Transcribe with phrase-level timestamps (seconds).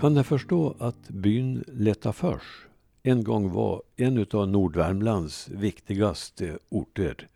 [0.00, 2.66] kan jag förstå att byn Letafors
[3.02, 7.28] en gång var en av Nordvärmlands viktigaste orter.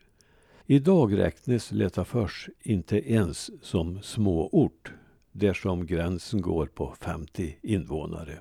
[0.67, 4.93] Idag räknas Letafors inte ens som småort
[5.33, 8.39] där som gränsen går på 50 invånare.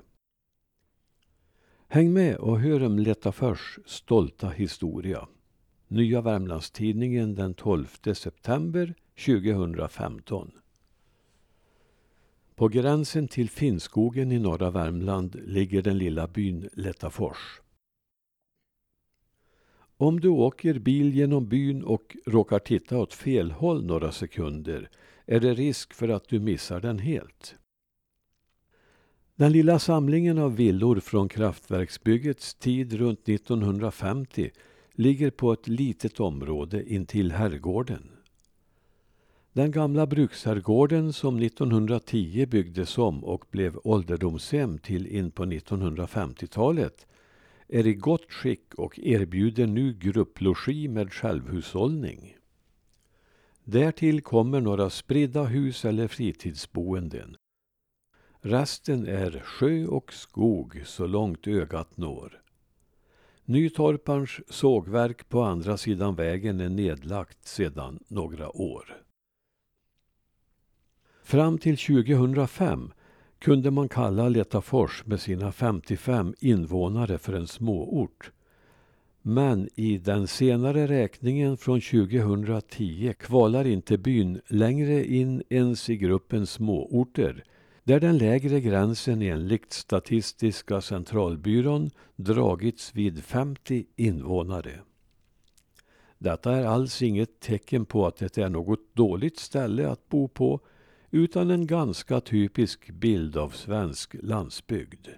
[1.88, 5.28] Häng med och hör om Letafors stolta historia.
[5.88, 8.94] Nya Värmlandstidningen den 12 september
[9.26, 10.50] 2015.
[12.56, 17.60] På gränsen till Finnskogen i norra Värmland ligger den lilla byn Lättafors.
[19.96, 24.90] Om du åker bil genom byn och råkar titta åt fel håll några sekunder
[25.26, 27.54] är det risk för att du missar den helt.
[29.36, 34.50] Den lilla samlingen av villor från kraftverksbyggets tid runt 1950
[34.92, 38.10] ligger på ett litet område intill herrgården.
[39.54, 47.06] Den gamla bruksherrgården som 1910 byggdes om och blev ålderdomshem till in på 1950-talet
[47.68, 52.36] är i gott skick och erbjuder nu grupplogi med självhushållning.
[53.64, 57.36] Därtill kommer några spridda hus eller fritidsboenden.
[58.40, 62.42] Resten är sjö och skog så långt ögat når.
[63.44, 69.04] Nytorparns sågverk på andra sidan vägen är nedlagt sedan några år.
[71.24, 72.92] Fram till 2005
[73.38, 78.30] kunde man kalla Letafors med sina 55 invånare för en småort.
[79.22, 86.46] Men i den senare räkningen från 2010 kvalar inte byn längre in ens i gruppen
[86.46, 87.44] småorter
[87.84, 94.80] där den lägre gränsen enligt Statistiska centralbyrån dragits vid 50 invånare.
[96.18, 100.60] Detta är alls inget tecken på att det är något dåligt ställe att bo på
[101.14, 105.08] utan en ganska typisk bild av svensk landsbygd.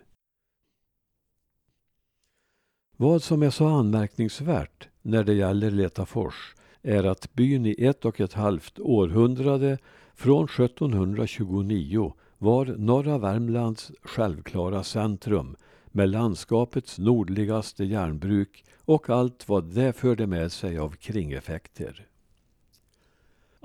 [2.96, 8.20] Vad som är så anmärkningsvärt när det gäller Letafors är att byn i ett och
[8.20, 9.78] ett halvt århundrade
[10.14, 19.92] från 1729 var norra Värmlands självklara centrum med landskapets nordligaste järnbruk och allt vad det
[19.92, 22.06] förde med sig av kringeffekter.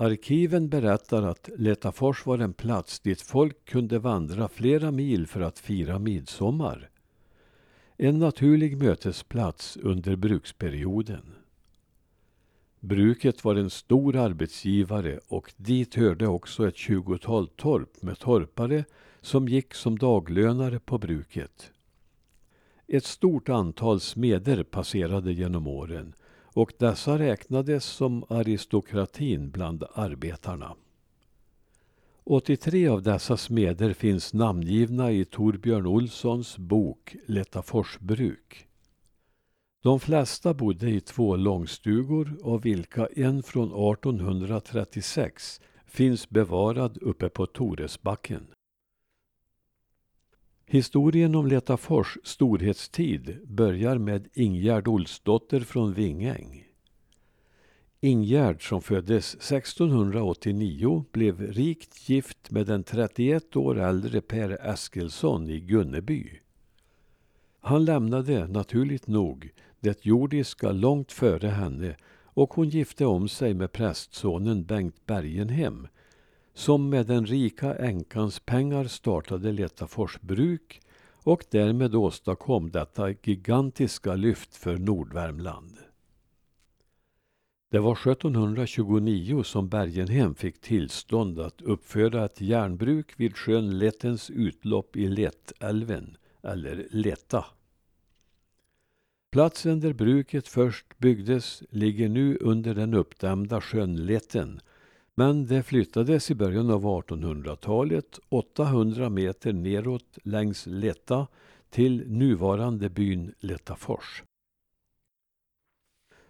[0.02, 5.60] Arkiven berättar att Letafors var en plats dit folk kunde vandra flera mil för att
[5.60, 6.90] fira midsommar.
[7.98, 11.34] En naturlig mötesplats under bruksperioden.
[12.80, 18.86] Bruket var en stor arbetsgivare och dit hörde också ett tjugotal torp med torpare
[19.22, 21.72] som gick som daglönare på bruket.
[22.88, 26.14] Ett stort antal smeder passerade genom åren
[26.54, 30.76] och dessa räknades som aristokratin bland arbetarna.
[32.24, 38.68] 83 av dessa smeder finns namngivna i Torbjörn Olssons bok Letafors bruk.
[39.84, 47.46] De flesta bodde i två långstugor av vilka en från 1836 finns bevarad uppe på
[47.46, 48.48] Toresbacken.
[50.72, 56.64] Historien om Letafors storhetstid börjar med Ingegärd Olsdotter från Vingäng.
[58.00, 65.60] Ingegärd som föddes 1689 blev rikt gift med den 31 år äldre Per Eskilsson i
[65.60, 66.40] Gunneby.
[67.60, 69.50] Han lämnade, naturligt nog,
[69.80, 75.88] det jordiska långt före henne och hon gifte om sig med prästsonen Bengt Bergenhem
[76.54, 80.82] som med den rika änkans pengar startade Letafors bruk
[81.24, 85.78] och därmed åstadkom detta gigantiska lyft för Nordvärmland.
[87.72, 94.96] Det var 1729 som Bergenhem fick tillstånd att uppföra ett järnbruk vid sjön Lettens utlopp
[94.96, 97.46] i Lettälven, eller Leta.
[99.32, 104.62] Platsen där bruket först byggdes ligger nu under den uppdämda sjön Letten
[105.16, 111.28] men det flyttades i början av 1800-talet 800 meter neråt längs Letta
[111.70, 114.24] till nuvarande byn Letafors.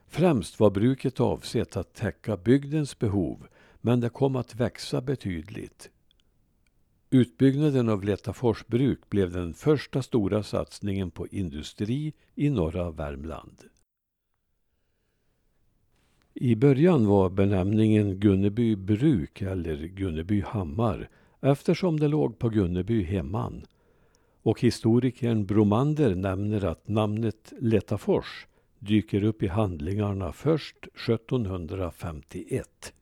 [0.08, 3.48] Främst var bruket avsett att täcka bygdens behov
[3.82, 5.90] men det kom att växa betydligt.
[7.10, 13.71] Utbyggnaden av Letafors bruk blev den första stora satsningen på industri i norra Värmland.
[16.34, 21.10] I början var benämningen Gunneby bruk eller Gunneby hammar
[21.42, 23.66] eftersom det låg på Gunneby hemman.
[24.42, 28.48] Och historikern Bromander nämner att namnet Letafors
[28.80, 32.94] dyker upp i handlingarna först 1751.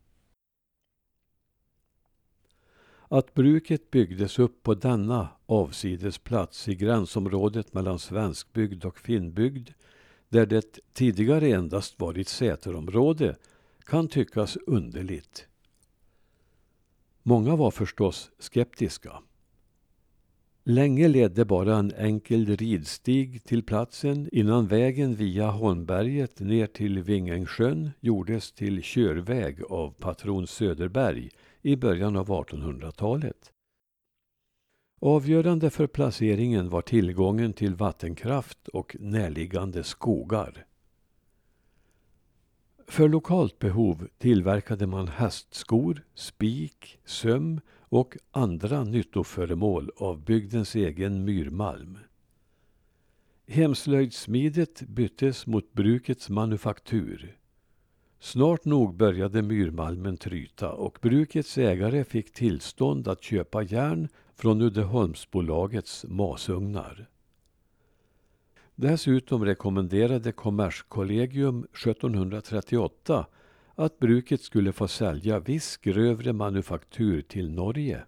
[3.10, 9.70] att bruket byggdes upp på denna avsidesplats i gränsområdet mellan svenskbygd och finnbygd,
[10.30, 13.36] där det tidigare endast varit säterområde,
[13.86, 15.48] kan tyckas underligt.
[17.24, 19.22] Många var förstås skeptiska.
[20.64, 27.92] Länge ledde bara en enkel ridstig till platsen innan vägen via Holmberget ner till Vingängsjön
[28.00, 31.30] gjordes till körväg av patron Söderberg
[31.62, 33.52] i början av 1800-talet.
[35.02, 40.66] Avgörande för placeringen var tillgången till vattenkraft och närliggande skogar.
[42.88, 51.98] För lokalt behov tillverkade man hästskor, spik, söm och andra nyttoföremål av bygdens egen myrmalm.
[53.48, 57.38] Hemslöjdssmidet byttes mot brukets manufaktur.
[58.20, 66.06] Snart nog började myrmalmen tryta och brukets ägare fick tillstånd att köpa järn från Uddeholmsbolagets
[66.08, 67.10] masugnar.
[68.76, 73.26] Dessutom rekommenderade Kommerskollegium 1738
[73.76, 78.04] att bruket skulle få sälja viss grövre manufaktur till Norge.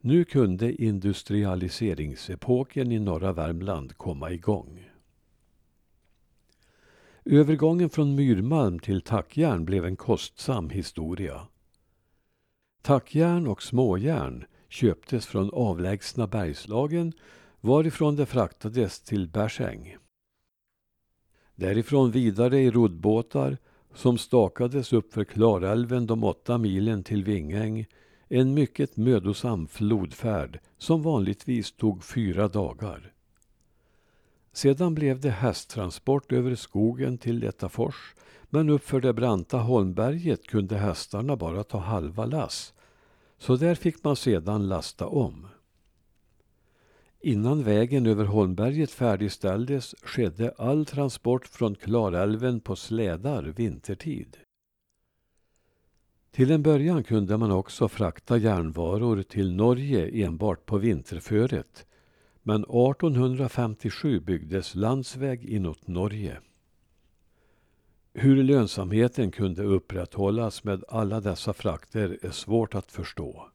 [0.00, 4.90] Nu kunde industrialiseringsepoken i norra Värmland komma igång.
[7.24, 11.40] Övergången från myrmalm till tackjärn blev en kostsam historia.
[12.82, 14.44] Tackjärn och småjärn
[14.74, 17.12] köptes från avlägsna Bergslagen
[17.60, 19.96] varifrån det fraktades till Bersäng.
[21.54, 23.58] Därifrån vidare i roddbåtar
[23.94, 27.86] som stakades uppför Klarälven de åtta milen till Vingäng
[28.28, 33.12] en mycket mödosam flodfärd som vanligtvis tog fyra dagar.
[34.52, 38.14] Sedan blev det hästtransport över skogen till Lettafors
[38.50, 42.73] men uppför det branta Holmberget kunde hästarna bara ta halva lass
[43.44, 45.46] så där fick man sedan lasta om.
[47.20, 54.36] Innan vägen över Holmberget färdigställdes skedde all transport från Klarälven på slädar vintertid.
[56.30, 61.86] Till en början kunde man också frakta järnvaror till Norge enbart på vinterföret.
[62.42, 66.40] Men 1857 byggdes landsväg inåt Norge.
[68.16, 73.48] Hur lönsamheten kunde upprätthållas med alla dessa frakter är svårt att förstå.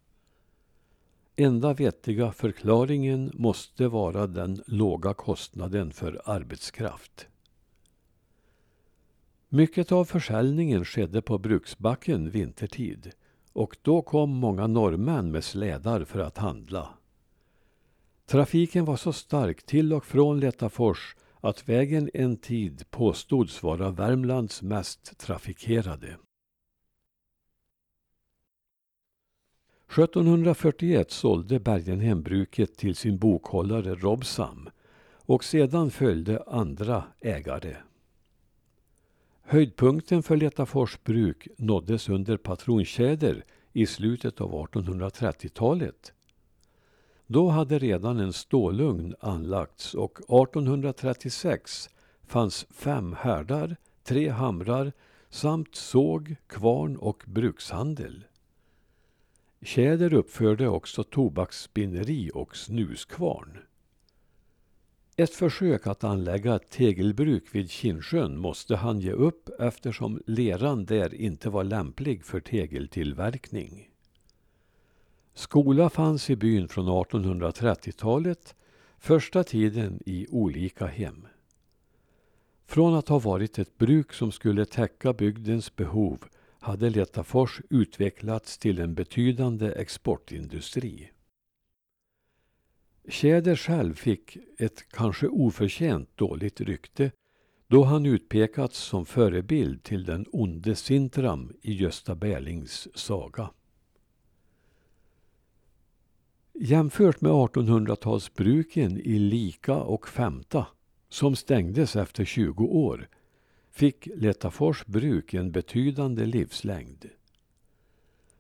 [1.36, 7.28] Enda vettiga förklaringen måste vara den låga kostnaden för arbetskraft.
[9.50, 13.12] Mycket av försäljningen skedde på Bruksbacken vintertid
[13.54, 16.90] och då kom många norrmän med slädar för att handla.
[18.26, 24.62] Trafiken var så stark till och från Letafors att vägen en tid påstods vara Värmlands
[24.62, 26.18] mest trafikerade.
[29.92, 34.70] 1741 sålde Bergenhem bruket till sin bokhållare Robsam
[35.12, 37.76] och sedan följde andra ägare.
[39.42, 46.14] Höjdpunkten för Letafors bruk nåddes under patrontjäder i slutet av 1830-talet.
[47.32, 51.90] Då hade redan en stålugn anlagts och 1836
[52.28, 54.92] fanns fem härdar, tre hamrar
[55.30, 58.26] samt såg, kvarn och brukshandel.
[59.62, 63.58] Tjäder uppförde också tobaksspinneri och snuskvarn.
[65.16, 71.14] Ett försök att anlägga ett tegelbruk vid Kinnsjön måste han ge upp eftersom leran där
[71.14, 73.89] inte var lämplig för tegeltillverkning.
[75.40, 78.56] Skola fanns i byn från 1830-talet,
[78.98, 81.28] första tiden i olika hem.
[82.66, 86.26] Från att ha varit ett bruk som skulle täcka bygdens behov
[86.60, 91.12] hade Letafors utvecklats till en betydande exportindustri.
[93.08, 97.12] Tjäder själv fick ett kanske oförtjänt dåligt rykte
[97.68, 103.50] då han utpekats som förebild till den onde Sintram i Gösta Berlings saga.
[106.62, 110.68] Jämfört med 1800-talsbruken i Lika och Femta,
[111.10, 113.08] som stängdes efter 20 år,
[113.72, 117.06] fick Letafors bruk en betydande livslängd.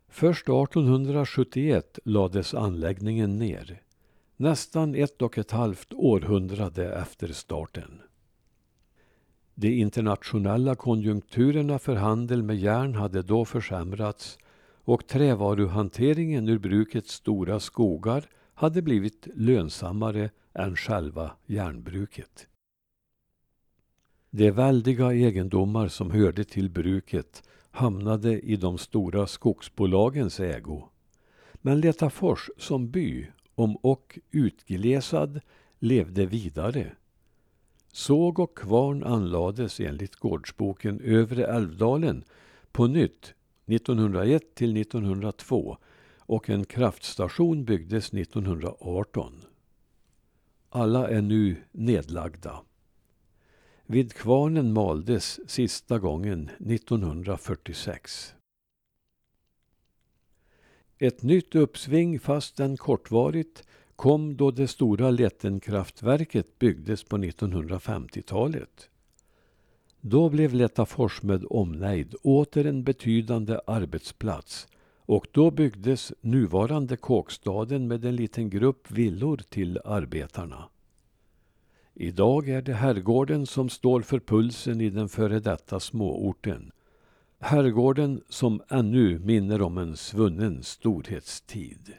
[0.07, 3.81] Först 1871 lades anläggningen ner,
[4.37, 8.01] nästan ett och ett halvt århundrade efter starten.
[9.55, 14.37] De internationella konjunkturerna för handel med järn hade då försämrats
[14.89, 22.47] och trävaruhanteringen ur brukets stora skogar hade blivit lönsammare än själva järnbruket.
[24.29, 30.83] De väldiga egendomar som hörde till bruket hamnade i de stora skogsbolagens ägo.
[31.53, 35.41] Men Letafors som by, om och utglesad,
[35.79, 36.91] levde vidare.
[37.91, 42.23] Såg och kvarn anlades enligt gårdsboken Övre Älvdalen
[42.71, 43.33] på nytt
[43.71, 45.77] 1901 till 1902
[46.19, 49.33] och en kraftstation byggdes 1918.
[50.69, 52.61] Alla är nu nedlagda.
[53.85, 58.33] Vid kvarnen maldes sista gången 1946.
[60.97, 63.63] Ett nytt uppsving, fastän kortvarigt,
[63.95, 68.89] kom då det stora Lättenkraftverket byggdes på 1950-talet.
[70.01, 74.67] Då blev Lättafors med omnejd åter en betydande arbetsplats
[75.05, 80.63] och då byggdes nuvarande kåkstaden med en liten grupp villor till arbetarna.
[81.93, 86.71] Idag är det herrgården som står för pulsen i den före detta småorten.
[87.39, 91.93] Herrgården som ännu minner om en svunnen storhetstid.